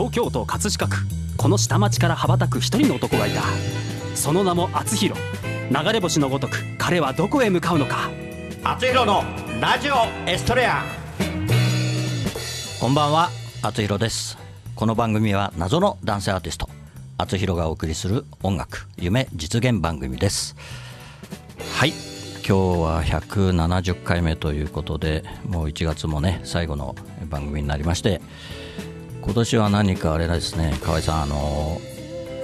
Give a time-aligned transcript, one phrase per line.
[0.00, 0.96] 東京都葛飾区。
[1.36, 3.42] この下町から羽ばたく一人の男がいた。
[4.14, 5.20] その名も厚弘。
[5.70, 8.10] 流れ星のごとく彼はどこへ向かうのか。
[8.64, 9.22] 厚弘の
[9.60, 9.94] ラジオ
[10.26, 10.84] エストレア。
[12.80, 13.28] こんばんは
[13.60, 14.38] 厚弘です。
[14.74, 16.70] この番組は謎の男性アーティスト
[17.18, 20.56] 厚弘がお送りする音楽夢実現番組です。
[21.74, 21.90] はい。
[22.48, 26.96] 今日は170回目ということでもう1月もね最後の
[27.28, 28.22] 番組になりまして
[29.22, 30.76] 今年は何かあれですね。
[30.82, 31.80] 河合さんあの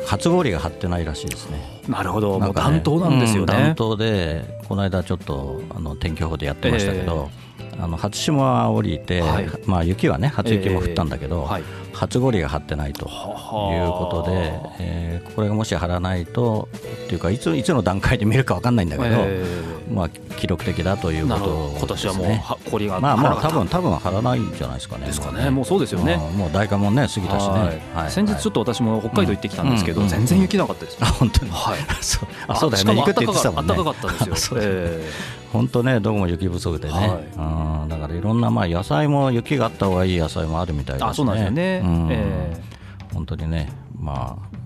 [0.06, 1.82] 初氷が張ってないらしいですね。
[1.88, 7.45] なるほど、もう暖冬なんですよね、暖冬でこの間ちょっとあの天気予報でやってましたけど、えー、
[7.78, 11.62] あの初霜は降りて、はい、まあ雪はね初雪も降ったんだけど、えーはい、
[11.92, 16.68] 初氷が張ってないということで、えー、これがもし張らないと
[17.04, 25.06] っていうかいついつの段階で見るか分かんないんだけど、えー、まあ記録的だということ、ね、今年はもう氷がまあまあ多分多分張らないんじゃないですかね。
[25.06, 25.50] ですかね。
[25.50, 26.16] もうそうですよね。
[26.16, 27.82] もう大寒もね過ぎたしね。
[27.94, 30.98] はい、先日ちょっと私も北海道行ってきたんですけど、全然雪なかったです。
[31.00, 31.50] あ本当に？
[31.50, 31.78] はい。
[32.00, 32.94] そうあそうだよね。
[32.96, 33.74] 行くって言ってたもんね。
[33.74, 34.60] 暖 かかったですよ。
[34.60, 36.94] えー、本当ねどこも雪不足でね。
[36.94, 37.88] はい、うん。
[37.88, 41.10] だからいろんなまあ野菜も雪があった方がいい野菜もあるみたいですね。
[41.10, 41.82] あそうなんですよね。
[41.84, 42.08] うん。
[42.10, 44.56] えー、本当にねまあ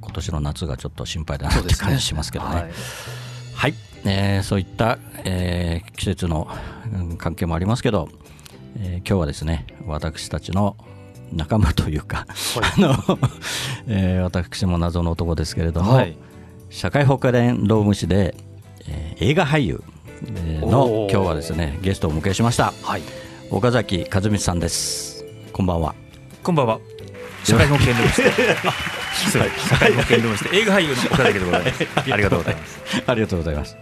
[0.00, 2.54] 今年の夏がちょっと心配だなって感じしますけどね。
[2.54, 2.70] はい、
[3.54, 3.74] はい。
[4.06, 6.48] えー、そういった、えー、季節の
[7.16, 8.08] 関係もありますけど、
[8.78, 10.76] えー、今日はですね私たちの
[11.32, 12.26] 仲間というか、はい、
[12.76, 13.18] あの
[13.88, 16.16] えー、私も謎の男ですけれども、はい、
[16.70, 17.32] 社会保険
[17.66, 18.36] 労務士で、
[18.86, 19.82] えー、映画俳優
[20.60, 23.02] の今日はですねゲストをお迎えしました、はい、
[23.50, 25.24] 岡崎和光さんです。
[25.52, 25.94] こんばんは。
[26.42, 26.80] こんばんは。
[27.44, 29.38] 社会保険労務士社
[29.78, 32.12] 会保険労務士で映画俳優の岡崎でございます。
[32.12, 32.80] ありがとうございます。
[33.06, 33.76] ありがとうございます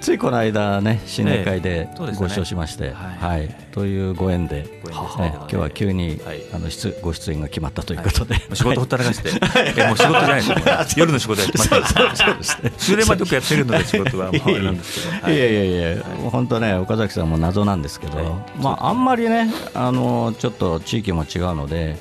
[0.00, 3.48] ついこの間ね新年会でご一緒しまして、はい。
[3.72, 6.20] というご縁で、今日は急に、
[6.52, 9.30] あの出ご出演が決まったということで、仕事ほったらかして
[9.76, 11.70] えもう仕事じゃないです 夜の仕事やってます。
[11.70, 12.72] そうですね。
[12.76, 15.96] 終電までよくやってるので仕事はもうなんですけど、いやいやい。
[15.96, 21.96] や、本当ね岡崎さんも謎なんですけど、まああんまりねあのちょっと地域も違うので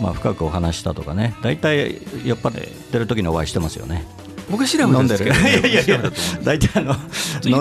[0.00, 4.04] まあ深くお話したとかね大体酔っ払ってる時にお会いしてますよね。
[4.50, 6.10] 僕はシラフですけど、ね、いやいやいや。
[6.42, 6.94] 大体あの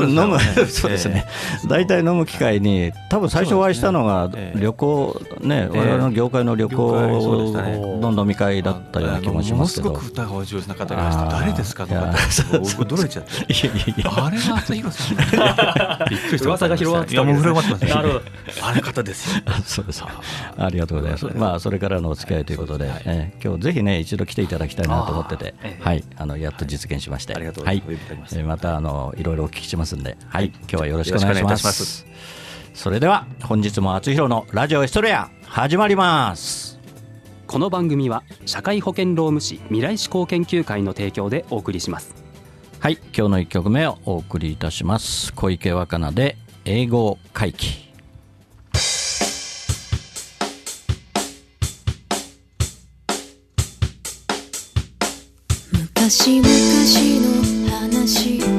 [0.03, 1.25] 飲むそうですね、
[1.67, 11.25] 大体飲む機会に多分最初お会いしたのが旅行ね、我々の業界の旅行の飲み会だったような気もしますけど、ものすごく歌がお上手な方がいました。
[11.39, 13.53] 誰ですかとか驚いちゃって。
[13.53, 14.25] いやいやいや。
[14.25, 15.17] あれが厚弘さん。
[16.09, 16.45] びっくりした。
[16.45, 18.22] 噂が広がってたもう広まってますなるほど
[18.61, 19.44] あれ方ですよ。
[19.66, 21.25] そうですありがとうございます。
[21.35, 25.53] まあそれからのお付き合いということで、え今日ぜひね一度来ていただきたいなと思ってて。
[25.79, 26.03] はい。
[26.17, 27.84] あのやっと実実現しまして、ありがとうはい、
[28.45, 32.06] またあのいろいろお聞きしますんで、はい、今日はよろしくお願いします。
[32.73, 36.79] それでは本日も厚弘のラジオエストレア始まります。
[37.45, 42.16] この番組は社会保険労務士未来志向研究会の提供でお送りします。
[42.79, 45.34] はい、今日の一曲目をお送りいたします。
[45.34, 47.88] 小池若菜で英語回帰。
[56.09, 56.50] 昔々
[57.22, 58.59] の話。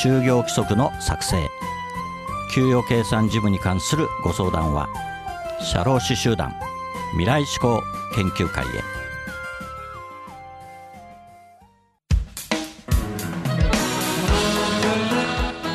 [0.00, 1.36] 就業規則の作成。
[2.54, 4.88] 給与計算事務に関するご相談は
[5.60, 6.54] 社労士集団
[7.12, 7.82] 未来志向
[8.14, 8.68] 研究会へ。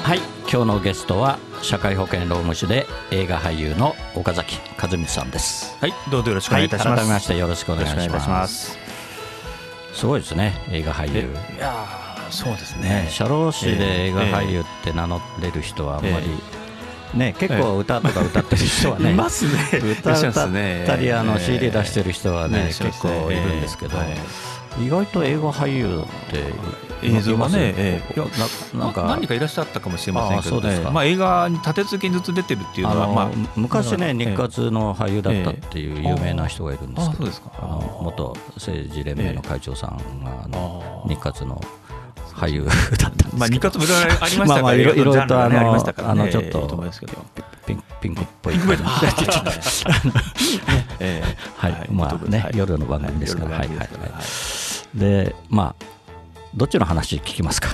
[0.04, 0.20] はい
[0.50, 5.78] 今日のゲストは社会保険労務士で映画俳優の岡崎和光さんです。
[5.80, 8.72] はいどうぞよろしくお願いいたします、はい、改めましてよろしくお願いします。
[8.72, 8.78] す。
[9.94, 11.30] すごいですね映画俳優。
[11.56, 13.04] いやーそうですね。
[13.04, 16.28] ね社労士で映画俳優って名乗れる人はあんまり、
[17.14, 19.80] ね、結構歌とか歌ってる人はね、いますね。
[20.02, 20.52] 歌歌っ
[20.86, 24.08] たりあの CD 出してる人はねね結構いるんですけど、はい
[24.80, 28.14] 意外と映画俳優って映像がねええ。
[28.14, 28.26] いや
[28.74, 30.58] ななんか何人かいらっしゃったかもしれませんけど。
[30.58, 30.82] あそうです。
[30.82, 34.14] かねまあ映画に立て続けにずつ出てるっていうあの、のはまあ昔ねええ。
[34.14, 37.52] 日活の俳優だったっていう有名な人がいるんですけど、あそうですか。
[37.60, 40.48] あの元政治連盟の会長さんが
[41.08, 41.62] 日活の
[42.38, 46.84] 俳優だったんですまあ二活もいろいろありましたからまあまあいろいろとあのあのちょっと
[47.66, 48.88] ピンピンクっぽいピンクっぽい。
[49.26, 49.86] 感 じ
[51.58, 51.88] はい。
[51.92, 53.58] まあね夜の番組ですから。
[53.58, 53.68] はい。
[53.68, 53.78] はい。
[53.78, 53.90] はい。
[55.00, 55.97] でまあ
[56.58, 57.70] どっちの話聞きますか、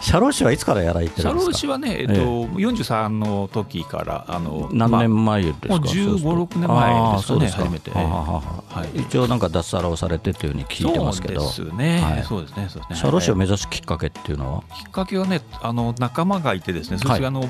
[0.00, 0.58] 社労士はい。
[0.58, 1.52] つからやられてる社んですか？
[1.52, 7.90] 労士はね、えっと、43の時から、あの何まあ年前ですか、もう15そうすると6年前ですかねすか初めて。
[7.92, 8.42] はあはあは
[8.74, 8.84] あは。
[8.86, 9.00] い。
[9.00, 11.40] 一応なんか脱サラをされてというふうに聞いてますけど。
[11.42, 12.24] そうですね、はい。
[12.24, 12.96] そうですね、そうですね。
[12.96, 17.18] 社労士をはい目指すきっかけっていうのは、きっかけはね、あの仲間がいてですね、そはい。
[17.20, 17.40] れがあの、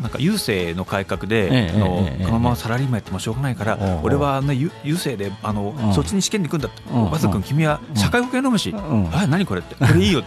[0.00, 5.94] なんか郵政の改革えで、えあのええええこのままサラリーマンやってもしょうがないから俺はねゆ郵政であの、うん。
[5.94, 7.02] そっちに試験に行くんだって、うん。
[7.06, 8.74] 岡崎君、君は社会保険労務士、
[9.28, 10.22] 何これって、これいいよ、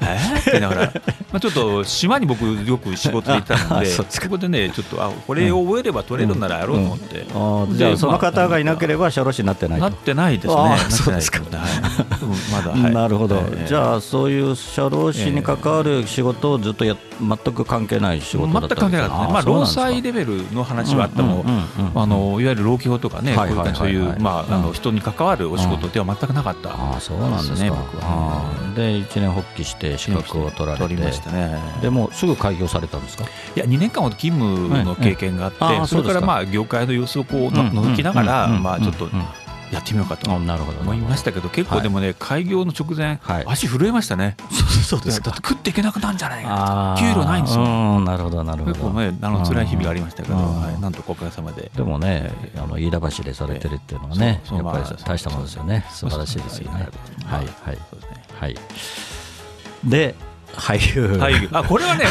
[0.00, 0.04] え？
[0.04, 0.92] ーって言いながら、
[1.32, 7.26] まあちょっと島に僕、よく仕事で行ったの あで、そこでね、ちょっと、あこれを覚えれば取れるならやろうと思って。
[7.32, 9.84] あーじゃあその方がいなければ社労士になってないと。
[9.84, 10.76] なってないですね。
[10.90, 11.40] そうですか。
[12.52, 12.92] まだ、はい。
[12.92, 13.66] なるほど、ええ。
[13.66, 23.34] じゃあそういう社労士に関わる仕事をずっとや全く関係ない仕事だった全く関係なかったですね、まあ、労災でレベルの話はあってもうんうんうんうん、あのいわゆる労基法とかね、
[23.74, 27.54] そういう、まあ、あうんの人に関わるお仕事では全くなかった、ああそうなんですか。
[27.60, 30.78] ね僕はで一年発起して資格を取られて。
[30.84, 31.58] 取りましたね。
[31.82, 33.24] でもうすぐ開業されたんですか？
[33.24, 35.78] いや2年間ほど勤務の経験があって、はい。
[35.78, 39.08] はいそれからまあ業界の様子をこうのうん覗きながら、まあ、ちょっと
[39.72, 43.44] やってみようかとあなるほど思いましたけど、結構でもね、開業の直前、はい。
[43.46, 44.36] 足震えましたね、
[44.86, 47.62] そうだって食っていけなくなるんじゃないか給料ないんですよ。
[47.62, 48.72] うんなるほどなるほど。
[48.72, 51.70] 結構ね、あの辛い日々がありましたけど、なんとかおかげさまで。
[51.74, 56.88] でもね、あの飯田橋でされてるっていうのはね、やっぱりまあ大したものですよね、素晴らしいですよね。
[57.24, 57.46] はい。
[57.64, 57.78] はい。
[58.40, 58.56] はい。
[59.84, 60.14] で、
[60.54, 61.06] 俳優。
[61.18, 61.48] 俳優。
[61.52, 62.04] あこれはね、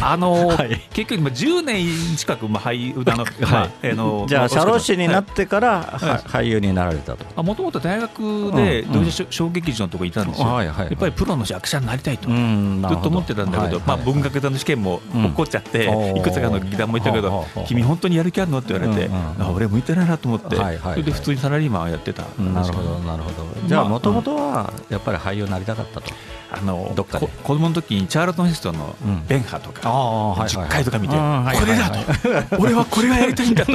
[0.00, 0.80] あの、はい。
[0.92, 6.08] 結局今10年近くまあ俳優あの、まああのじゃあ、社労士になっってから、はい。
[6.10, 7.42] は俳優になられたと。
[7.42, 10.86] もともと大学でうん同時小劇場のところにいたんですよ、はいはいはい。
[10.86, 15.22] やっぱりプロの役者になりたいと、んずっと思ってたんだけど、まあ、文学座の試験もうん。
[15.24, 15.84] 落っこっちゃって、
[16.16, 18.58] いくつかの劇団も行ったけど、君、本当にやる気あるの？
[18.58, 19.10] って言われて、
[19.54, 20.92] 俺、向いてないなと思って、はいはいはい。
[20.94, 23.46] それで普通にサラリーマンをやってたなるほど、なるほど。
[23.66, 26.12] じゃあ、まあもともとは、やっぱり俳優になりたかったと。
[26.54, 27.26] あのどっかで。
[27.26, 29.26] こ子供の時にチャールトン・ヘストンのうん。
[29.26, 33.72] ベンハとか、あ10回とか見て、うんはいこれだと、俺はこれがやりたいんだと。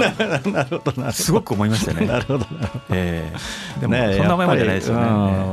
[1.11, 2.05] すごく思いましたね。
[2.07, 2.45] なるほど、
[2.89, 5.03] でも、ねそんな前までないですよね。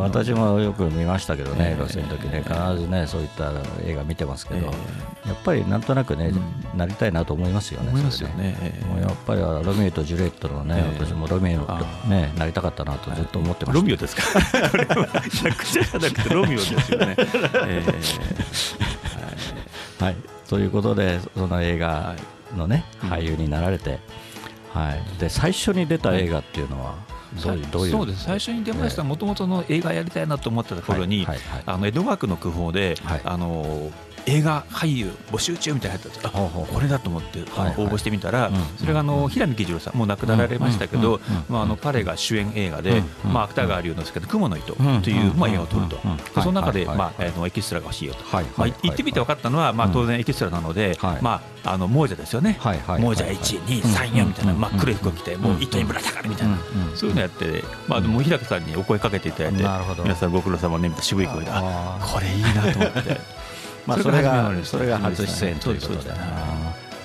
[0.01, 1.81] 私もよく見ましたけどね、ええ。
[1.81, 3.51] 学生の時ね、必ずね、そういった
[3.87, 4.73] 映画見てますけど、
[5.27, 6.33] えやっぱりなんとなくね、
[6.77, 8.57] なりたいなと思いますよね、思いますよね。
[8.61, 8.87] ええ。
[8.87, 11.05] もうやっぱりロミオとジュリエットのね、ええ。
[11.05, 13.81] 私もロミオあね、なりたかったなとずっと思ってました。
[13.81, 14.23] ロミオですか？
[14.71, 15.09] これは
[15.45, 17.17] 役者じゃなくてロミオですよね。
[17.67, 17.83] え
[20.01, 20.17] はい、
[20.49, 22.15] ということで、その映画
[22.57, 23.23] のね、はい。
[23.23, 23.99] 俳優になられて、
[24.73, 26.95] はい、で最初に出た映画っていうのは、
[27.37, 28.25] えどういう、そうです。
[28.25, 29.03] 最初に出ました。
[29.03, 31.27] もともとの映画やりたいなと思ってた頃に、
[31.67, 33.21] あの江戸川区の区報で、はい。
[33.25, 33.91] あの
[34.27, 37.45] 映画俳優募集中みたいなやつあこれだと思って応
[37.89, 45.99] 募してみたら、それがあの平見喜次郎さんもう亡くなられましたけど、まあ、あの彼が主演映画で、まあ、芥川龍之介の「雲の糸」という、まあ、映画を撮ると、
[46.41, 48.25] その中で、まああのエキストラが欲しいよと、
[48.57, 52.59] まあ、言ってみて分かったのは、まあ、当然エキストラなので、まあ、あの亡者ですよね、
[53.01, 56.59] 亡者1、2、3、4みたいな真っ黒い服を着て、もう糸にぶら下がるみたいな、
[56.95, 59.63] そういうのやって、まあ、でも平木さんにお声かけていただいて、
[60.03, 63.34] 皆さんご苦労様ね渋い声で、あこれいいなと思って。
[63.87, 66.11] まあ、それがそれが初出演ということで、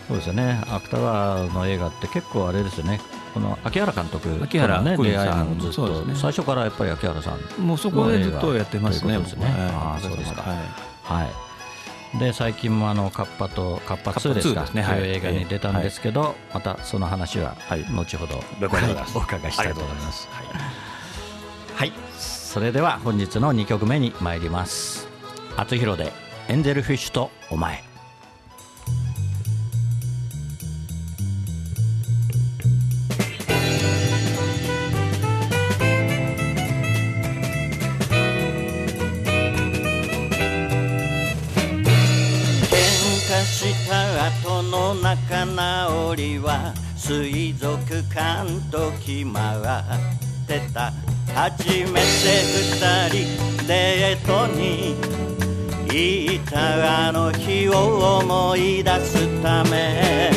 [0.08, 0.62] そうですよね。
[0.70, 3.00] 芥川の映画って結構あれですよね。
[3.34, 9.24] この秋原監督秋原ね出会いもずっと、ね、最初からやっぱり秋原さんもうそこでずっとやってますね。
[9.26, 9.46] すね。
[9.72, 10.42] ああそうですか。
[11.04, 11.30] はい。
[12.18, 14.64] で最近もあのカッパとカッパ2ですか？
[14.64, 17.56] という映画に出たんですけど、またその話は
[17.94, 18.66] 後ほどお
[19.20, 20.28] 伺いしたいと思います。
[21.76, 21.94] はい。
[22.18, 25.08] それでは本日の2曲目に参ります。
[25.56, 26.12] 厚弘で
[26.50, 27.84] エンゼルフィッシュとお前。
[43.46, 47.78] した後の仲直りは水族
[48.12, 50.92] 館と決まってた。
[51.36, 52.02] 初めて
[52.74, 55.29] 二人デートに
[55.92, 60.30] いたあの日を思い出すため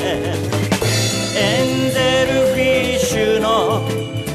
[1.37, 3.87] エンゼルフィッシュの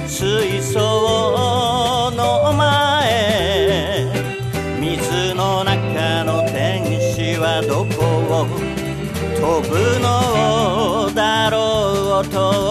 [0.08, 4.06] 水槽の前
[4.80, 8.06] 水の中の天使はどこ
[8.44, 8.48] を
[9.38, 12.67] 飛ぶのだろうと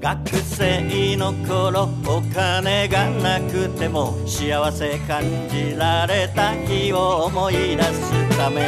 [0.00, 8.62] 学生の頃お金がなくても幸せ感じられた日を思い出すため。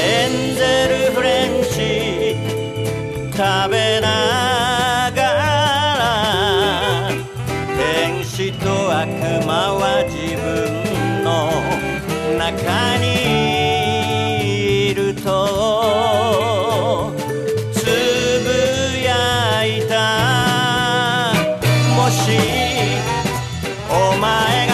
[0.00, 2.36] エンゼルフレンチ
[3.30, 7.10] 食べながら
[7.76, 9.08] 天使と悪
[9.46, 11.52] 魔は自分の
[12.36, 13.47] 中に。
[22.10, 22.38] しい。
[23.90, 24.67] お前が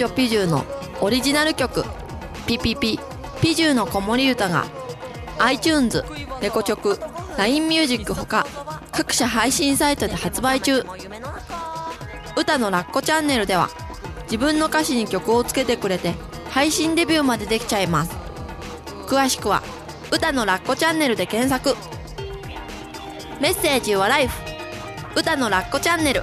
[0.00, 0.64] 女ピジューの
[1.02, 1.84] オリジナル曲
[2.48, 2.98] 「ピピピ
[3.42, 4.64] ピジューの子守歌が
[5.38, 6.02] iTunes、
[6.40, 6.98] レコチョク、
[7.36, 8.46] LINE ミュージックほか
[8.92, 10.86] 各社配信サイトで発売中。
[12.34, 13.68] 歌のラッコチャンネルでは
[14.22, 16.14] 自分の歌詞に曲をつけてくれて
[16.48, 18.12] 配信デビューまでできちゃいます。
[19.06, 19.62] 詳しくは
[20.10, 21.76] 歌のラッコチャンネルで検索。
[23.38, 24.34] メッセージはライフ。
[25.14, 26.22] 歌のラッコチャンネル。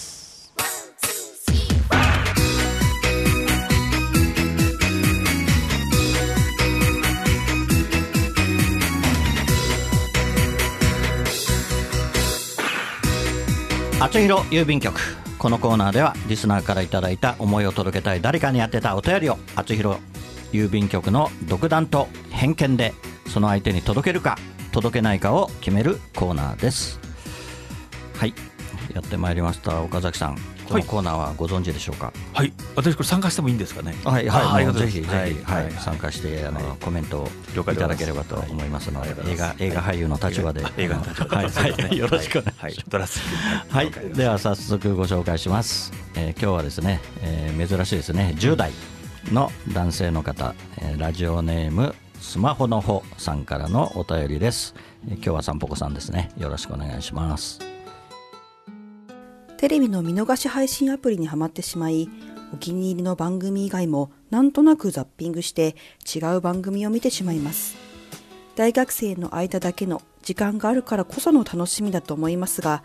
[14.01, 14.99] 厚弘郵便局。
[15.37, 19.99] このコーナーではリスナーからいただいた思いを届けたい誰かに宛てたお便りを厚弘
[20.51, 22.95] 郵便局の独断と偏見で
[23.27, 24.39] その相手に届けるか
[24.71, 26.99] 届けないかを決めるコーナーです。
[28.17, 28.33] はい
[28.91, 29.83] やってまいりました。
[29.83, 30.37] 岡崎さん
[30.71, 32.13] このコーナーはご存知でしょうか？
[32.33, 32.53] はい。
[32.75, 33.95] 私これ参加してもいいんですかね？
[34.03, 35.33] はいはい、あぜひぜひ、はい。
[35.43, 36.77] はい参加してあの、はい。
[36.79, 43.19] コメントをいただければと思いますので、映画映画俳優の立場で、映画の立場はい、はい、よろしくお願いします。
[43.69, 43.91] はい。
[43.91, 48.33] では早速ご紹介します、えー今日はですね、えー珍しいですね。
[48.37, 48.71] 10代
[49.31, 54.73] の男性の方、えーラジオネームスマホのほさんからのお便りです、
[55.07, 56.31] えー今日はさんぽこさんですね。
[56.37, 57.59] よろしくお願いします
[59.61, 62.09] テレビの見逃し配信アプリにはまってしまい、
[62.51, 67.77] お気に入りの番組以外もなんとなくザッピングして違う番組を見てしまいます。
[68.55, 72.81] 大学生の間だけの時間があるからこその楽しみだと思いますが、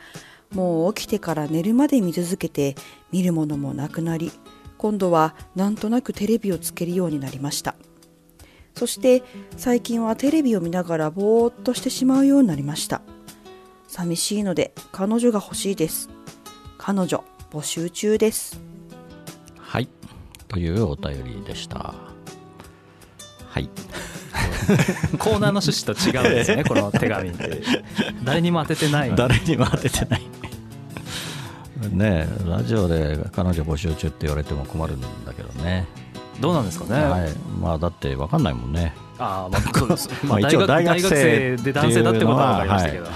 [0.53, 2.75] もう起きてから寝るまで見続けて
[3.11, 4.31] 見るものもなくなり、
[4.77, 7.75] 今度はなんとなくテレビをつけるようになりました。
[8.75, 9.23] そして
[9.57, 13.01] 最近はテレビを見ながらぼーっとしてしまうようになりました。
[13.89, 16.11] 寂しいので彼女が欲しいです。
[16.87, 18.61] 彼女募集中です。
[19.59, 19.89] はい。
[20.47, 21.97] というお便りでした。
[23.49, 23.69] はい。
[25.19, 27.61] コーナーの趣旨と違うんですよね この手紙って。
[28.23, 29.13] 誰にも当ててない。
[29.17, 30.23] 誰にも当ててない。
[31.91, 35.89] ねえラジオで彼女募集中って言われても困るんだけどね。
[36.39, 38.95] どうなんですかね、はい、まあだって分かんないもんね。
[39.19, 40.09] ああまあそうです。
[40.23, 43.13] まあ一応大学生で男性だってことは分かりましたけど、はい。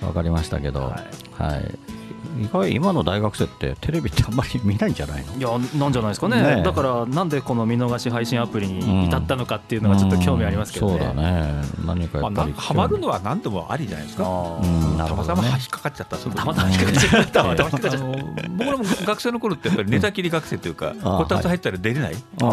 [0.00, 1.00] 分かりましたけど、は
[1.38, 2.01] はいい
[2.38, 5.36] 意外今の大学生ってテレビってあんまり見ないんじゃないの？
[5.36, 6.42] いやなんじゃないですかね。
[6.42, 6.62] ねえ。
[6.62, 11.62] だからなんでこの見逃し配信アプリに至ったのかっていうのがちょっと興味ありますけどね、うんそうだね。
[11.84, 14.24] 何かやまあっぱりなハマるのは何でもありじゃないですか。
[14.26, 18.14] あうーんたまたま引っかかっちゃったたまたま引っかかっちゃった たまたま引っかかっちゃったあの
[18.56, 22.50] 僕らも学生の頃ってやっぱり寝たきり学生というか、あこたつ入ったら出れない、あああ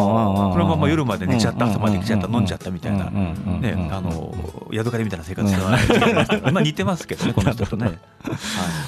[0.50, 3.94] あそのまま夜まで寝ちゃった、うん朝まで来ちゃった、うん飲んじゃったみたいな、うんうんうんねうん。
[3.94, 4.34] あの
[4.72, 7.86] ヤドカリみたいな生活してない、 まあ似てますけどね、この人とね。
[7.86, 7.98] はい。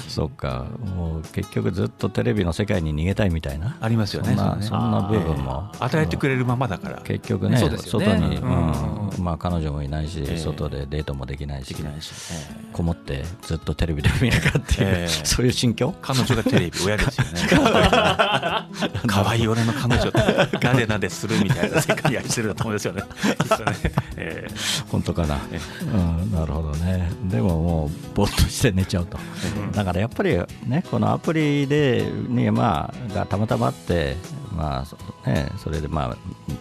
[0.07, 3.77] そうかもう結局ずっとテレビの世界に逃げたいみたいな。
[3.79, 4.65] ありますよね、そんなそうね。
[4.67, 5.71] そんな部分も。
[5.79, 7.77] 与えてくれるままだから、結局ねね。
[7.77, 8.71] 外に、うん。
[8.71, 10.37] うんまあ、彼女もいないし、ええ。
[10.37, 11.93] 外でデートもできないしええ。
[12.73, 15.07] こもってずっとテレビで見るかっていう、ええ。
[15.07, 15.93] そういう心境？
[16.01, 17.41] 彼女がテレビ、親ですよね。
[19.07, 20.09] 可愛い俺の彼女。
[20.09, 23.03] って、なでなでするみたいな世界に愛してるだと思うんですよね。
[24.17, 24.53] ええ。
[24.89, 27.11] 本当かな、えうん、なるほどね。
[27.25, 29.17] でももうぼーっとして寝ちゃうと、
[29.73, 34.15] だからやっぱりねこのアプリで、ねまあ、がたまたまあって、
[34.55, 36.17] まあそね、それでまあ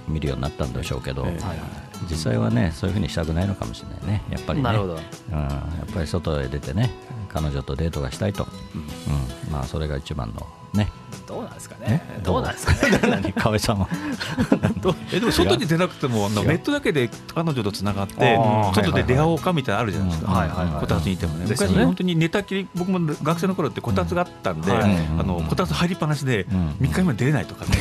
[0.09, 1.73] 見るようになったんでしょうけど、ええ。
[2.11, 4.23] 実際はねそういうふうにしたくないのかもしれないね。
[4.31, 4.65] やっぱりね。
[4.65, 4.95] なるほど。
[4.95, 5.49] うん、や
[5.91, 6.91] っぱり外へ出てね
[7.29, 9.53] 彼女とデートがしたいと、うん。
[9.53, 10.91] まあ、それが一番のね。
[11.27, 12.21] どうなんですかえね？
[12.23, 12.99] どうなんですかね。
[13.23, 13.33] 何？
[13.33, 13.89] 河合さんは？
[15.13, 18.39] えでも外に出なくてもあのネットだけで彼女とつながって
[18.75, 21.45] 外で出会おうかみたいなのあるじゃないですか、こたつにいてもね。
[21.49, 24.83] 昔本当に寝たきり僕も学生の頃ってこたつがあったんで、はい
[25.19, 26.69] あのこたつ入りっぱなしでうん。
[26.81, 27.79] 3日目出れないとかね、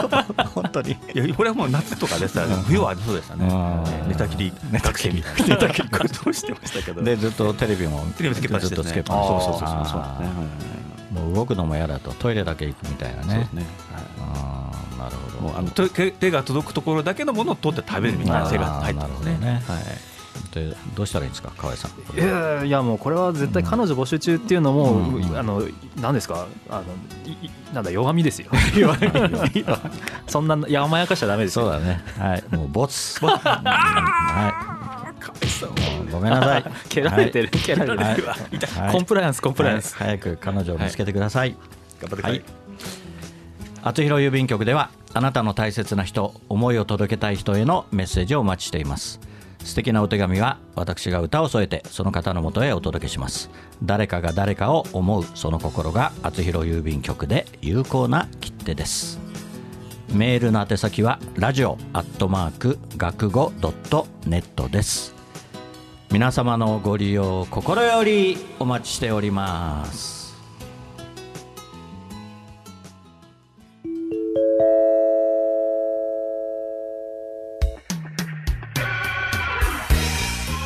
[0.54, 0.92] 本当に。
[0.92, 3.48] いやこれはもう夏とかでさ冬はありそうでしたね、
[4.08, 5.54] 寝たきり学生みたいな。
[5.54, 5.88] 寝たきり。
[5.88, 7.02] どうしてましたけど。
[7.02, 8.82] でずっとテレビもテレビつけっぱなしですね。
[8.82, 10.02] ずっとつけっぱなしそうそうそうそうそう
[11.14, 12.10] もう動くのも嫌だと。
[12.12, 13.28] トイレだけ行くみたいなね。
[13.28, 13.66] そうですね。
[14.20, 15.40] あーなるほど。
[15.42, 19.30] もうあの手手手が届くところだけのものを取って食べるみたいな生活に入ってますね。
[19.32, 19.62] あーなるほどね。
[19.68, 19.84] はい。
[20.52, 22.18] でどうしたらいいんですか河合さん。
[22.18, 25.36] いやいやもうこれは絶対彼女募集中っていうのも、うん。
[25.38, 25.62] あの
[26.00, 26.46] 何ですか？
[26.68, 26.84] あの
[27.72, 28.50] なんだ 弱みですよ。
[30.26, 31.64] そんな山やかしちゃダメですよ。
[31.66, 32.02] そうだね。
[32.18, 32.44] はい。
[32.50, 33.24] もうボツ。
[33.26, 34.73] はい
[36.10, 36.64] ごめんなさい。
[36.88, 38.20] 蹴られてる、蹴られてる、はい。
[38.22, 38.92] はい。
[38.92, 41.56] コンプライアンスコンプライアンス、はい早く彼女を見つけてください、
[42.00, 42.32] 頑張ってください。
[42.32, 42.44] はい。
[43.82, 49.20] 厚弘郵便局ではあなたの大切な人思いを届けたい人へのメッセージをお待ちしています。
[49.62, 53.50] 素敵なお手紙は私が歌を添えてその方のもとへお届けします。
[53.82, 59.24] 誰かが誰かを思うその心が厚弘郵便局で有効な切手です。
[60.12, 65.12] メールの宛先はラジオアットマーク学語ドットネットです
[66.10, 70.34] 皆様のご利用心よりお待ちしております。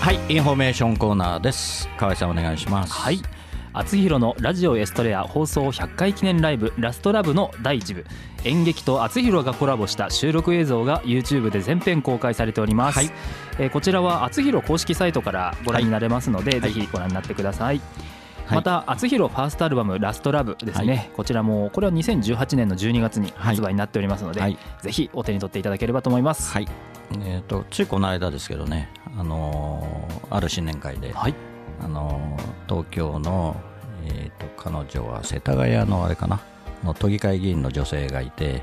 [0.00, 1.88] はいインフォメーションコーナーです。
[1.98, 2.92] 河合さんお願いします。
[2.92, 3.20] はい。
[3.78, 8.04] 厚弘のラジオエストレア放送100回記念ライブラストラブの第1部。
[8.42, 13.10] 演劇と厚弘がコラボした収録映像が YouTube で全編公開されております、はい。
[13.60, 16.72] えーこちらは厚弘公式サイトからご覧になれますので、はい。
[16.72, 17.80] ぜひご覧になってください、
[18.50, 26.50] また厚弘ファーストアルバム「ラストラブですね、はい、こちらもこれは2018年の12月に発売になっておりますので、はい、ぜひお手に取っていただければと思います。
[26.52, 26.68] はい。
[27.20, 31.34] えーと、ついこの間ですけどね、あのー、ある新年会で、はい。
[31.80, 33.56] あのー、東京の、
[34.08, 36.40] えーと、彼女は世田谷のあれかな？
[36.84, 38.62] の都議会議員の女性がいて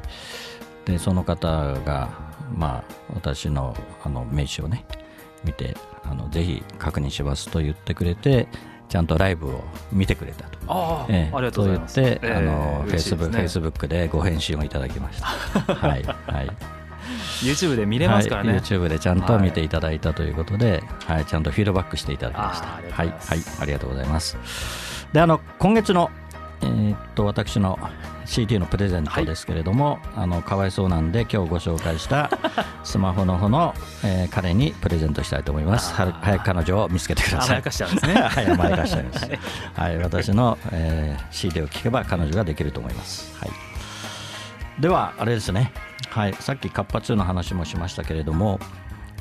[0.85, 2.11] でその方が、
[2.53, 4.85] まあ、私のあの名刺をね
[5.43, 8.47] 見てあのぜひ確認しますと言ってくれて
[8.87, 10.59] ちゃんとライブを見てくれたと。
[10.67, 11.95] あ,、えー、ありがとうございます。
[11.95, 15.25] と言って、えー、あのフェイスブック、フェイスブックでご返信をいただきました。
[15.73, 16.49] はいはい。
[17.41, 23.15] YouTube で見れますからね、はい、YouTube でちゃんと見ていただいたということで、はい、はい、ちゃんとフィードバックしていただきましたはい、はい、
[23.59, 26.11] ありがとうございますであの今月の
[26.61, 27.79] えー、っと私の
[28.25, 32.29] CD のプレゼントですけれども、はい、あのかわいそうなんで今日ご紹介した
[32.83, 33.73] スマホの方の、
[34.03, 35.93] えー、彼にプレゼントしたいと思います。
[35.93, 37.47] 早く彼女を見つけてください。
[37.47, 38.13] 甘やかしちゃうんですね。
[38.27, 39.29] はい甘やかしちゃいます。
[39.73, 43.33] はい、私の、えー、CD を聞けば彼女ができると思います。
[43.39, 43.51] はい。
[44.81, 45.71] ではあれですね。
[46.09, 48.59] はいさっきカッパ2の話もしましたけれども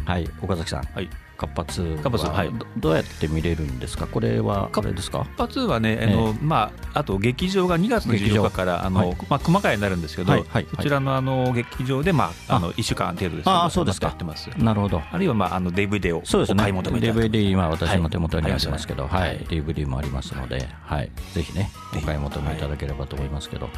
[0.05, 2.51] はい岡崎さん、はい、活発はい。
[2.79, 4.07] どうやって見れるんですか？
[4.07, 5.27] これはあれですか？
[5.37, 12.59] 活発はね、あのまああと劇場が2月の14日からあの、まあ熊谷になるんですけど、はいこちらのあの劇場でまああ。
[12.61, 14.15] の1週間程度ですあそうですか。
[14.59, 15.03] なるほど。
[15.11, 16.65] あるいはまああの DVD をそうですね。
[16.65, 19.39] DVD 今私の手元にありますけどはい。
[19.47, 21.11] DVD もありますのではい。
[21.33, 23.69] ぜひねお買い求めいただければと思いますけど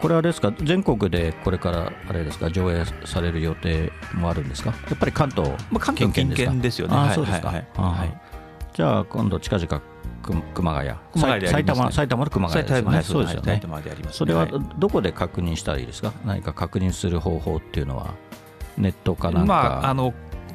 [0.00, 0.52] これはですか？
[0.62, 2.50] 全国でこれからあれですか？
[2.50, 4.70] 上映される予定もあるんですか？
[4.70, 5.52] やっぱり関東
[5.94, 6.94] 近県ですか、まあ、ですよね。
[6.96, 8.20] あそうですか、はいはい、
[8.74, 9.82] じゃあ今度近々
[10.54, 10.90] 熊谷。
[11.12, 13.02] 熊谷埼玉埼玉の熊谷ですよね。
[13.02, 13.62] そうですよね。
[14.10, 14.46] それは
[14.78, 16.12] どこで確認したらいいですか？
[16.24, 18.14] 何か確認する方法っていうのは？
[18.76, 19.54] ネットかなんか、ま
[19.86, 20.12] あ、あの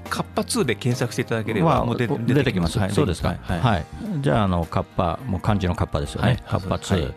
[0.09, 2.07] カッパ2で検索していただければ、もう出
[2.43, 3.85] てきます、はい、そうですか、はい、はい、
[4.19, 7.13] じゃああのカッパもう漢字のカッパですよね、はい、カッパ2、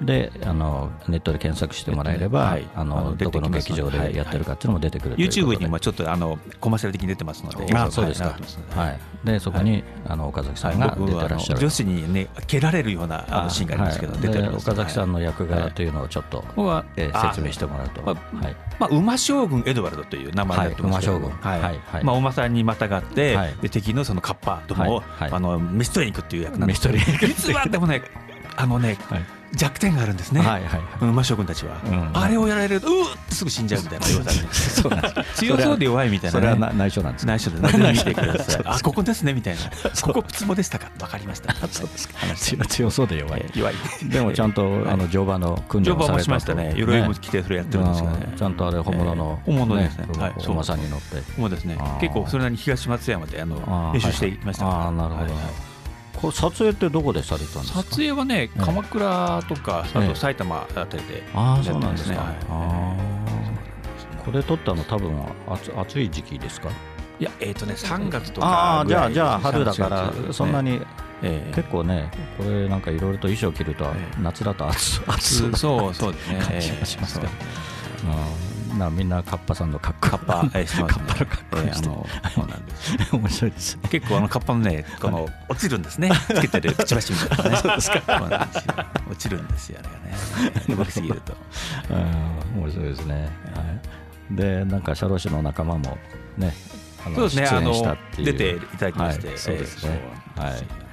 [0.00, 7.74] であのネットで検索してもらえれば、あのどこの劇場でやってるかっていうのも出てくるという YouTube にもちょっとあのコマーシャル的に出てますので。
[7.74, 8.36] あそうですか、
[8.74, 8.98] はい。
[9.24, 18.18] でそこに、あの岡崎さんが出てらっしゃる女子にね蹴られるようなあのシーンがありますけど、出て岡崎さんの役柄というのをちょっと、はえ説明してもらうと、はい。
[18.78, 21.60] まあ、馬将軍エドワルドという名前になってますけど、はい。
[21.60, 22.04] はい。
[22.04, 26.82] まあ、お馬さんにまたがって、で敵のそのカッパどもを、あの見捨てに行くっていう役なんです。
[26.88, 28.02] けど実はでもね
[28.56, 28.98] あのね、
[29.54, 31.80] 弱点があるんですね、はいはい馬将軍たちは、
[32.12, 37.60] あれをやられるとうーってすぐ死んじゃうみたいな要素あ強そうで弱いみたいな、それは内緒なんです内緒で
[37.92, 38.62] 見てください。
[38.64, 39.60] あここですねみたいな。
[40.02, 40.90] ここツボでしたか？
[40.98, 41.54] 分かりました。
[41.68, 42.08] そうです。
[42.08, 43.50] か強そうで弱い。
[43.54, 43.74] 弱い。
[44.04, 46.74] でもちゃんと あの乗馬の訓練をされしましたね。
[46.76, 48.32] 鎧も着てそれやってるんですよね。
[48.36, 50.06] ちゃんとあれ本物の本物ですね。
[50.46, 51.22] お馬さんに乗って。
[51.36, 51.78] そうですね。
[52.00, 55.34] 結構それなりに東松山であの練習していましたああなるほど
[56.20, 57.82] これ撮影ってどこでされたんですか？
[57.82, 62.18] 撮影はね鎌倉とか、あと埼玉あたりでああそうなんですね、
[64.24, 65.16] これ撮ったの多分
[65.48, 66.70] 暑暑い時期ですか？
[67.20, 70.80] いやえっ、とね3月とかああじゃあじゃあ春だからそんなに、
[71.22, 73.86] え結構ねこれなんかいろいろと衣装着ると
[74.20, 76.38] 夏だと暑暑 そうそうですね。
[76.46, 77.32] 感じがしますけど、
[78.76, 80.18] なみんなカッパさんの格好。
[80.18, 82.96] カッパ、 えー、しますね、カッパの格好して、えー、あのそうなんです。
[83.16, 86.10] 面白いです、ね、結構あのカッパのねこの落ちるんですね。
[86.28, 87.56] つけてるくちばしみたいなね。
[87.56, 88.86] そうですか。
[89.08, 89.88] 落ちるんですよあれ
[90.54, 90.76] がね。
[90.76, 91.36] 動きすぎると。
[91.90, 93.62] うん面白いですね、は
[94.32, 95.96] い、でなんか社労士の仲間も
[96.36, 96.52] ね
[97.04, 100.00] そうですねあの出ていただきまして、はい、そうですね、
[100.36, 100.87] はい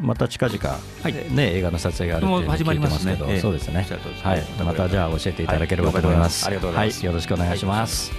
[0.00, 0.58] また近々、
[1.02, 1.12] はい。
[1.34, 3.86] ね、映画の撮影があるって始まりますけど、そうですね、
[4.22, 6.46] はい、またじゃあ教えていただければと思います。
[6.46, 6.88] ありがとうござい。
[6.88, 7.04] ます。
[7.04, 8.12] よろしくお願いします。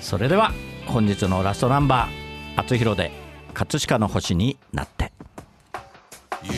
[0.00, 0.52] それでは
[0.86, 3.10] 本日のラストナンバー、厚弘で
[3.54, 5.12] 葛飾の星になって。
[6.44, 6.52] 夕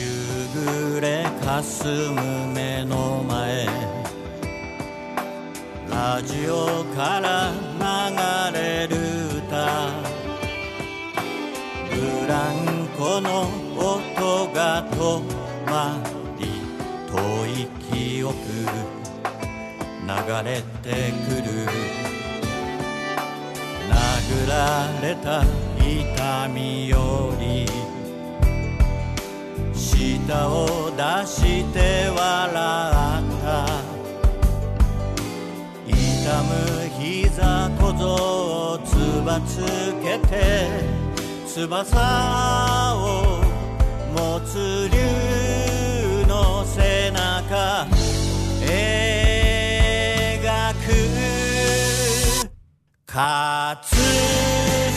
[0.95, 3.65] 暮れかすむ目の前。
[5.89, 7.51] ラジオから
[8.51, 8.95] 流れる
[9.47, 9.89] 歌。
[11.89, 13.58] ブランコの音
[14.59, 15.23] が止
[15.67, 16.03] ま
[16.37, 16.43] り
[17.07, 17.15] 遠
[17.47, 17.49] い
[17.89, 20.11] 記憶流
[20.43, 21.49] れてくる。
[23.87, 24.53] 殴ら
[25.01, 25.45] れた
[25.77, 27.65] 痛みより
[29.73, 33.47] 舌を出して笑った。
[35.87, 35.93] 痛
[36.43, 36.51] む
[36.99, 38.03] 膝小僧
[38.73, 38.87] をつ
[39.25, 39.63] ばつ
[40.03, 40.35] けて
[41.47, 41.95] 翼
[42.97, 43.38] を
[44.19, 44.53] 持つ
[46.27, 47.87] の背中
[48.59, 48.67] 描
[50.73, 50.91] く
[53.05, 53.15] 葛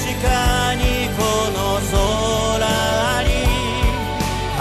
[0.02, 0.82] 飾に
[1.16, 1.22] こ
[1.54, 3.30] の空あり
[4.58, 4.60] 葛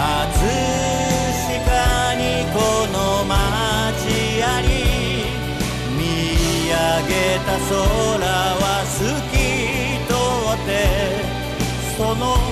[1.48, 2.22] 飾に
[2.54, 2.56] こ
[2.92, 2.94] の
[3.24, 3.34] 街
[4.44, 4.64] あり
[5.98, 6.00] 見
[6.70, 6.72] 上
[7.08, 7.12] げ
[7.44, 7.74] た空
[8.62, 9.34] は透き
[10.06, 10.14] 通
[10.54, 10.70] って
[11.96, 12.51] その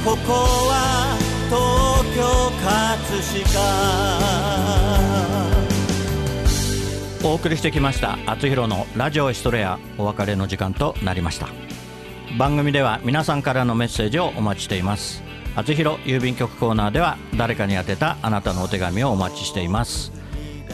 [0.05, 0.33] ここ
[0.68, 0.72] は
[1.48, 1.57] 東
[2.16, 2.20] 京
[2.64, 3.61] 葛飾。
[7.25, 11.46] お送りしてきました「あつひろのラジオエストレア」お別れの時間となりました。
[12.37, 15.22] 番組では皆さんからのメッセージをお待ちしています。
[15.55, 20.21] あつひろ郵便局コーナーでは誰かに宛てたあなたのお手紙をお待ちしています。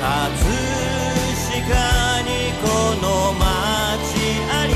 [0.00, 0.08] 葛
[1.62, 2.28] 飾に
[2.62, 2.66] こ
[3.02, 3.44] の街
[4.50, 4.72] あり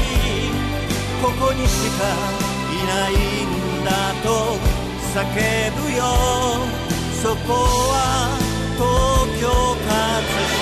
[1.23, 2.05] ここにしか
[2.71, 3.91] いないんだ
[4.23, 4.29] と
[5.15, 5.25] 叫
[5.83, 6.01] ぶよ
[7.23, 7.55] そこ
[7.91, 7.97] は
[8.77, 8.85] 東
[9.41, 9.91] 京葛
[10.59, 10.62] 飾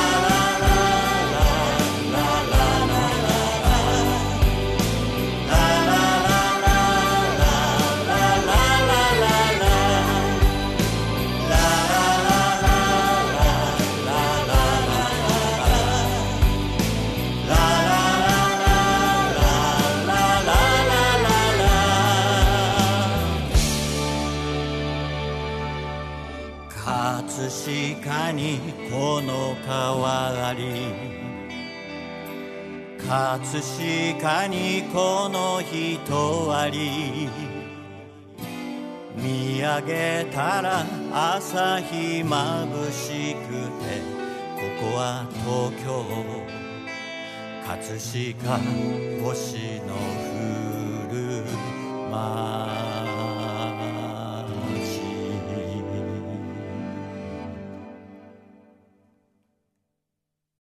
[33.31, 37.29] 葛飾にこの人あり。
[39.15, 44.01] 見上げたら朝日まぶしくて
[44.55, 46.03] ここは東京。
[47.65, 48.59] 葛飾
[49.23, 49.95] 星の
[51.07, 51.45] 降る
[52.11, 52.70] 街